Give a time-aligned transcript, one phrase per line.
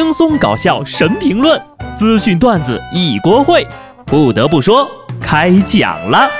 [0.00, 1.60] 轻松搞笑神评论，
[1.96, 3.66] 资讯段子一锅烩。
[4.06, 4.88] 不得不说，
[5.20, 6.30] 开讲了。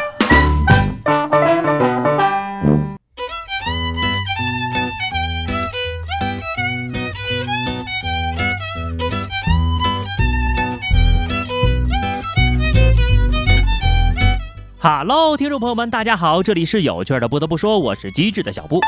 [14.78, 17.28] 哈喽，听众朋友们，大家好，这里是有趣的。
[17.28, 18.80] 不得不说，我是机智的小布。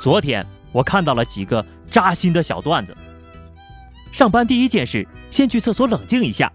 [0.00, 2.96] 昨天我看到了几个扎心的小段子。
[4.12, 6.52] 上班第一件事，先去厕所冷静一下。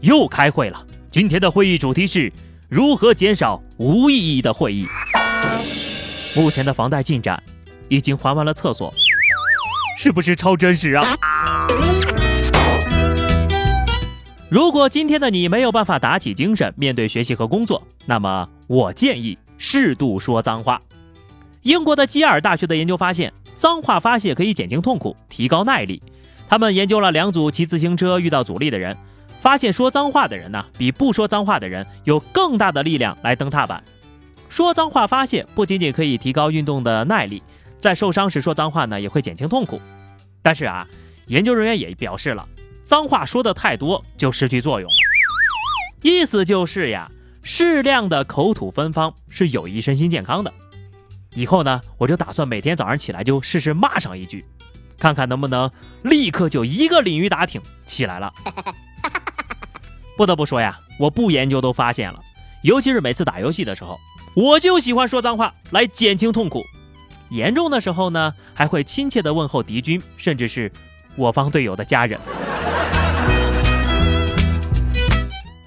[0.00, 2.32] 又开会了，今天的会议主题是
[2.68, 4.86] 如何减少无意义的会议。
[6.36, 7.42] 目前的房贷进展
[7.88, 8.92] 已经还完了，厕所
[9.98, 11.16] 是不是超真实啊？
[14.50, 20.80] 如果今天的你没有办法打起精神面对学习和工作，那么我建议适度说脏话。
[21.62, 26.02] 英国的基尔大学的研究发现，脏话发泄可以减轻痛苦，提高耐力。
[26.48, 28.96] 他们研究了两组骑自行车遇到阻力的人，
[29.40, 33.84] 发现说脏话的人呢，比不说脏话的人有更大的力量来蹬踏板。
[34.48, 37.42] 说脏话发泄不仅仅可以提高运动的耐力，
[37.78, 39.78] 在受伤时说脏话呢，也会减轻痛苦。
[40.40, 40.88] 但是啊，
[41.26, 42.48] 研究人员也表示了，
[42.82, 44.90] 脏话说的太多就失去作用。
[46.00, 47.10] 意思就是呀，
[47.42, 50.50] 适量的口吐芬芳是有益身心健康的。
[51.34, 54.46] 以后呢，我就打算每天早上起来就试试骂上一句。
[54.98, 55.70] 看看能不能
[56.02, 58.32] 立刻就一个鲤鱼打挺起来了。
[60.16, 62.20] 不得不说呀，我不研究都发现了，
[62.62, 63.98] 尤其是每次打游戏的时候，
[64.34, 66.64] 我就喜欢说脏话来减轻痛苦。
[67.30, 70.72] 严重的时候呢，还会亲切的问候敌军，甚至是
[71.14, 72.18] 我方队友的家人。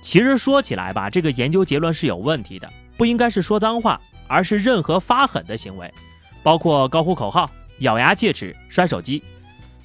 [0.02, 5.90] 其实说起来吧，这个研究结论是有问题的，不应该是说脏话，而是任何发狠的行为，
[6.44, 7.50] 包括高呼口号。
[7.82, 9.24] 咬牙切齿、摔手机，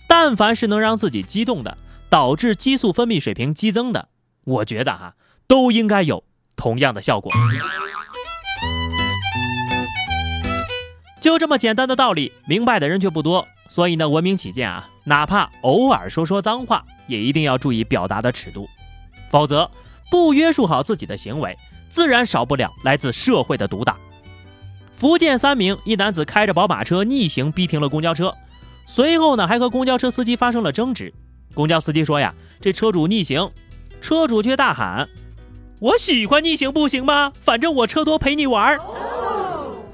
[0.07, 1.77] 但凡是能让自己激动的，
[2.09, 4.09] 导致激素分泌水平激增的，
[4.45, 5.15] 我觉得哈
[5.47, 6.23] 都应该有
[6.57, 7.33] 同样的效果。
[11.21, 13.47] 就这么简单的道理，明白的人却不多。
[13.69, 18.69] 所以呢，文明起见啊，哪怕偶尔说说脏话，也一定要注意表达的尺度，
[19.29, 19.69] 否则
[20.09, 23.97] 不约束好自己的行为，自然少不了来自社会的毒打。
[24.97, 28.35] 福建三明一男子开着宝马车逆行逼停了公交车，
[28.87, 31.13] 随后呢还和公交车司机发生了争执。
[31.53, 33.51] 公交司机说呀，这车主逆行，
[34.01, 35.07] 车主却大喊
[35.81, 37.31] ：“我喜欢逆行不行吗？
[37.43, 38.79] 反正我车多陪你玩。”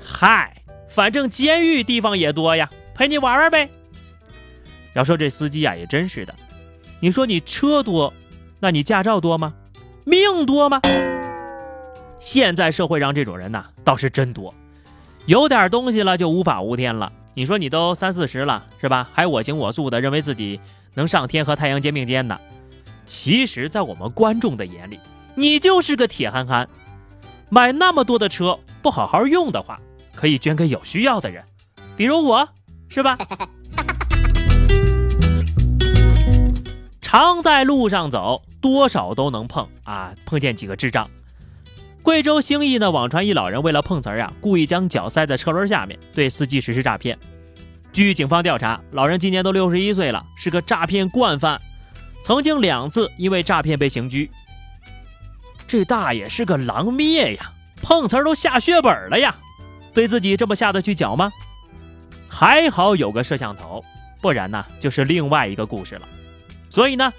[0.00, 3.68] 嗨，反正监狱地方也多呀，陪你玩玩呗。
[4.94, 6.32] 要说这司机呀也真是的，
[7.00, 8.14] 你说你车多，
[8.60, 9.52] 那你驾照多吗？
[10.04, 10.80] 命多吗？
[12.20, 14.54] 现在社会上这种人呐倒是真多。
[15.26, 17.12] 有点东西了就无法无天了。
[17.34, 19.08] 你说你都三四十了是吧？
[19.12, 20.60] 还我行我素的，认为自己
[20.94, 22.38] 能上天和太阳肩并肩呢。
[23.06, 24.98] 其实，在我们观众的眼里，
[25.34, 26.68] 你就是个铁憨憨。
[27.48, 29.78] 买那么多的车不好好用的话，
[30.14, 31.44] 可以捐给有需要的人，
[31.96, 32.48] 比如我，
[32.88, 33.16] 是吧？
[37.00, 41.08] 常在路上走，多少都能碰啊，碰见几个智障。
[42.02, 47.16] 贵州兴义呢，网传一老人为了碰瓷儿啊，故意将脚塞在车轮下面，对司机实施诈骗。
[47.92, 51.60] 据警方调查，老人今年都六十一岁了，是个诈骗惯犯，
[52.24, 54.28] 曾经两次因为诈骗被刑拘。
[55.68, 59.36] 这大爷是个狼灭呀，碰瓷儿都下血本了呀，
[59.94, 61.30] 对自己这么下得去脚吗？
[62.28, 63.84] 还好有个摄像头，
[64.20, 66.08] 不然呢就是另外一个故事了。
[66.68, 67.12] 所以呢，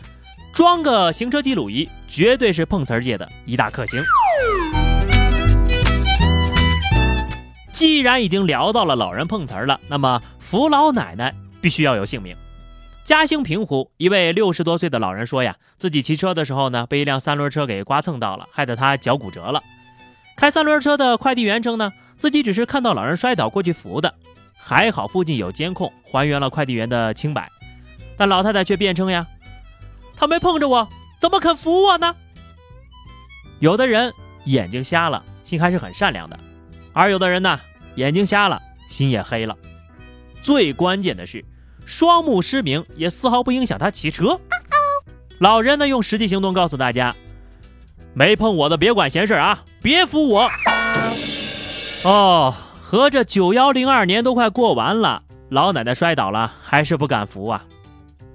[0.51, 4.03] 装个行车记录仪，绝对是碰瓷儿界的一大克星。
[7.71, 12.35] 既然已经聊到了老人碰瓷儿了，那么扶老奶奶必须要有姓名。
[13.03, 19.61] 嘉兴平湖一位六十多岁的老人说呀，自己骑车的时候呢，被一辆三轮车给刮蹭到了，害得他脚骨折了。
[20.37, 24.13] 开三轮车的快递员称呢，自己只是看到老人摔倒过去扶的，
[24.55, 27.49] 还好附近有监控，还原了快递员的清白。
[28.17, 29.27] 但老太太却辩称呀，
[30.15, 30.87] 他没碰着我，
[31.19, 32.15] 怎么肯扶我呢？
[33.59, 34.13] 有的人
[34.45, 36.39] 眼睛瞎了，心还是很善良的。
[36.91, 37.59] 而有的人呢，
[37.95, 39.55] 眼睛瞎了，心也黑了。
[40.41, 41.43] 最关键的是，
[41.85, 44.39] 双目失明也丝毫不影响他骑车。
[45.39, 47.15] 老人呢，用实际行动告诉大家：
[48.13, 50.49] 没碰我的别管闲事啊，别扶我。
[52.03, 57.65] 哦，合着九幺零二年都快过完了，老奶奶摔倒了还是不敢扶啊？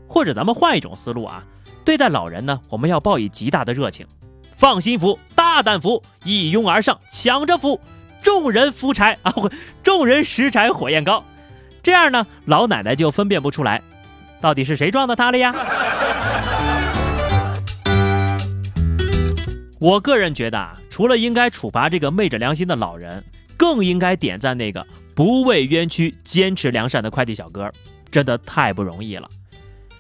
[0.07, 1.45] 或者咱们换一种思路啊，
[1.85, 4.07] 对待老人呢，我们要报以极大的热情，
[4.57, 5.19] 放心扶，
[5.59, 7.81] 大胆扶，一拥而上，抢着扶。
[8.23, 9.35] 众人扶柴啊，
[9.83, 11.25] 众人拾柴火焰高，
[11.83, 13.83] 这样呢，老奶奶就分辨不出来，
[14.41, 15.53] 到底是谁撞到他了呀？
[19.81, 23.25] 我个人觉得啊，除了应该处罚这个昧着良心的老人，
[23.57, 27.69] 更应该点赞那个不畏冤屈、坚持良善的快递小哥，
[28.13, 29.29] 真的太不容易了。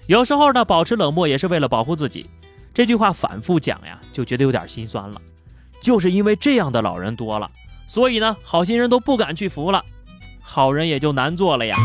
[0.06, 2.30] 有时候呢，保持冷漠也是为了保护自己。
[2.72, 5.20] 这句话反复讲呀，就觉得有点心酸了。
[5.80, 7.50] 就是因为这样的老人多了，
[7.86, 9.84] 所以呢，好心人都不敢去扶了，
[10.40, 11.76] 好人也就难做了呀。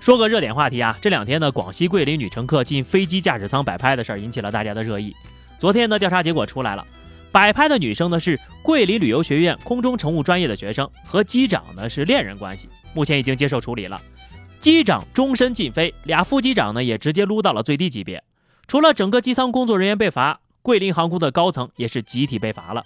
[0.00, 5.14] 说个热点话题啊，这两天呢，广西桂林女乘客进飞机驾驶舱摆拍的事儿引起了大家的热议。
[5.58, 6.84] 昨天呢，调查结果出来了，
[7.30, 14.00] 摆拍的女生呢是桂林旅游学院空中乘务专业的学生，和机长呢是恋人关系，目前已经接受处理了。
[14.58, 18.24] 机长终身禁飞，俩副机长呢也直接撸到了最低级别。
[18.66, 22.84] 除了整个机舱工作人员被罚，桂林航空的高层也是集体被罚了。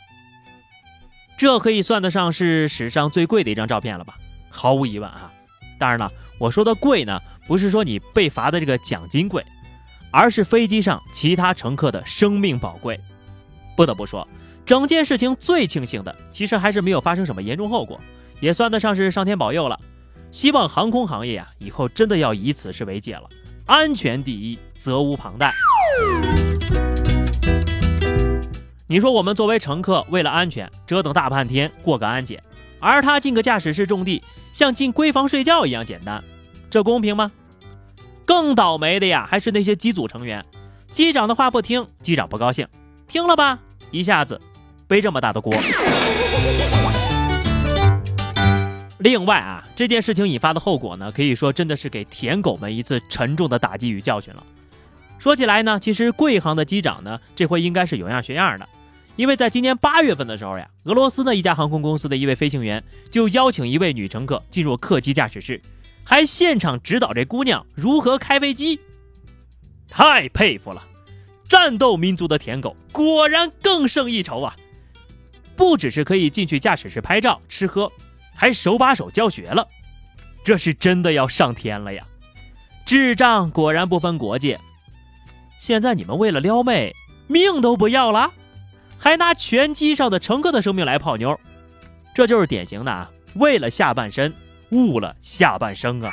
[1.38, 4.16] 这可以算得上是史上最贵的一张照片了吧？
[4.48, 5.30] 毫无疑问啊。
[5.78, 9.44] 当然了，我说的贵呢，不是说你被罚的这个奖金贵，
[10.10, 12.98] 而是飞机上其他乘客的生命宝贵。
[13.76, 14.26] 不得不说，
[14.64, 18.00] 整件事情最庆幸的，其实还是没有发生什么严重后果，
[18.40, 19.78] 也算得上是上天保佑了。
[20.32, 23.28] 希望航空行业啊，以后真的要以此事为戒了，
[23.66, 25.52] 安全第一，责无旁贷。
[28.88, 32.40] 你说我们作为乘客，为了安全折腾大半天过个安检，
[32.78, 34.22] 而他进个驾驶室种地。
[34.52, 36.22] 像进闺房睡觉一样简单，
[36.70, 37.32] 这公平吗？
[38.24, 40.44] 更倒霉的呀，还是那些机组成员，
[40.92, 42.68] 机长的话不听，机长不高兴，
[43.08, 43.58] 听了吧，
[43.90, 44.40] 一下子
[44.86, 45.52] 背这么大的锅。
[48.98, 54.44] 另外啊，这件事情引发的后果呢，可以说真的是给舔狗们一次沉重的打击与教训了。
[55.18, 58.68] 说起来呢，其实贵航的机长呢，这回应该是有样学样的。
[59.16, 65.60] 因为在今年八月份的时候呀，俄罗斯的一家航空公司的一位飞行员就邀请一位女乘客进入客机驾驶室，
[66.04, 68.78] 还现场指导这姑娘如何开飞机，
[69.88, 70.86] 太佩服了！
[71.48, 74.54] 战斗民族的舔狗果然更胜一筹啊！
[75.54, 77.90] 不只是可以进去驾驶室拍照吃喝，
[78.34, 79.66] 还手把手教学了，
[80.44, 82.06] 这是真的要上天了呀！
[82.84, 84.60] 智障果然不分国界，
[85.58, 86.94] 现在你们为了撩妹，
[87.28, 88.34] 命都不要了？
[88.98, 91.38] 还拿全机上的乘客的生命来泡妞，
[92.14, 94.32] 这就是典型的啊，为了下半身
[94.70, 96.12] 误了下半生啊！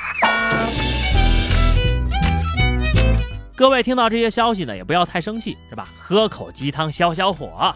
[3.56, 5.88] 各位听到这些消息呢，也不要太生气，是吧？
[5.98, 7.74] 喝口鸡汤消消火。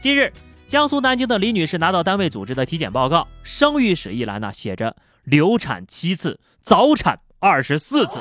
[0.00, 0.32] 近日，
[0.66, 8.20] 江苏南京的李女士拿到单位组织的体检报告，生育史一栏呢写着流产七次，早产二十四次，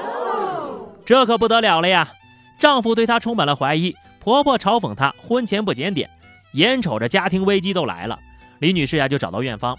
[1.05, 2.11] 这可不得了了呀！
[2.59, 3.95] 丈夫对她充满了怀疑。
[4.19, 6.09] 婆婆嘲讽她婚前不检点，
[6.53, 8.19] 眼瞅着家庭危机都来了，
[8.59, 9.77] 李女士呀就找到院方，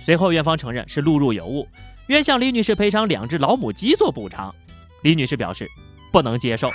[0.00, 1.68] 随后院方承认是录入有误，
[2.06, 4.54] 愿向李女士赔偿两只老母鸡做补偿。
[5.02, 5.68] 李女士表示
[6.10, 6.70] 不能接受，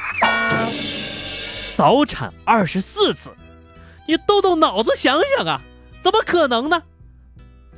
[1.73, 3.31] 早产二十四次，
[4.07, 5.61] 你动动脑子想想啊，
[6.01, 6.83] 怎么可能呢？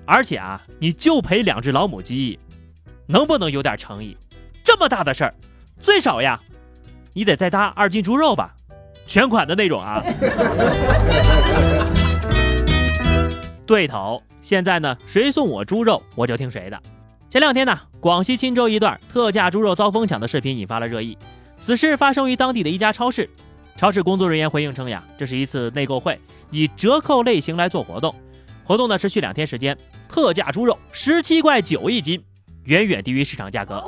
[0.06, 2.39] 而且啊，你就赔两只老母鸡，
[3.07, 4.18] 能不能有点诚意？
[4.63, 5.33] 这么大的事儿，
[5.80, 6.39] 最少呀，
[7.13, 8.56] 你得再搭二斤猪肉吧。
[9.09, 10.03] 全款的那种啊，
[13.65, 14.21] 对头。
[14.39, 16.79] 现在呢，谁送我猪肉，我就听谁的。
[17.27, 21.18] 前两天呢，广西钦州一段特价猪肉遭疯抢的视频引发了热议。
[21.57, 23.28] 此事发生于当地的一家超市，
[23.75, 26.19] 超市工作人员回应称呀，这是一次内购会，
[26.51, 28.13] 以折扣类型来做活动。
[28.63, 29.75] 活动呢持续两天时间，
[30.07, 32.23] 特价猪肉十七块九一斤，
[32.66, 33.83] 远远低于市场价格。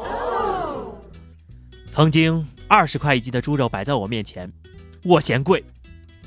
[1.91, 4.51] 曾经二十块一斤的猪肉摆在我面前。
[5.03, 5.63] 我嫌贵，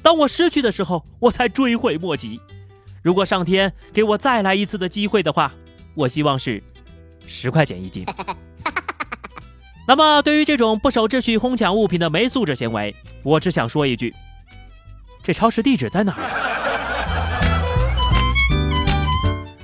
[0.02, 2.40] 当我失去的时候，我才追悔莫及。
[3.02, 5.54] 如果上天给我再来一次的机会的话，
[5.94, 6.60] 我希望是
[7.26, 8.04] 十块钱一斤。
[9.86, 14.12] 那么，对于这种不守秩序、哄抢物品的没素质行为，我只想说一句：
[15.22, 16.24] 这超市地址在哪儿？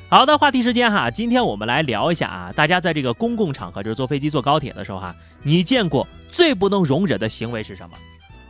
[0.09, 7.97] 好的，话题时间哈，今天我们来聊一下啊，大家在这个公共场合，就是坐飞机、坐高铁的时候哈，你见过最不能容忍的行为是什么？